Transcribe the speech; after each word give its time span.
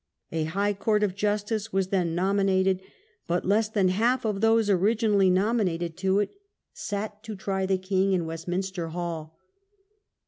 A 0.31 0.45
High 0.45 0.73
Court 0.73 1.03
of 1.03 1.13
Justice 1.13 1.71
was 1.71 1.89
then 1.89 2.15
nominated, 2.15 2.81
but 3.27 3.45
less 3.45 3.69
than 3.69 3.89
half 3.89 4.25
of 4.25 4.41
those 4.41 4.67
originally 4.67 5.29
nominated 5.29 5.95
to 5.97 6.17
it 6.17 6.31
sat 6.73 7.21
to 7.21 7.35
try 7.35 7.67
the 7.67 7.77
king 7.77 8.13
in 8.13 8.25
Westminster 8.25 8.87
Hall. 8.87 9.37